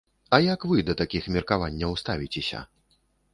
[0.35, 2.65] І як вы да такіх меркаванняў ставіцеся?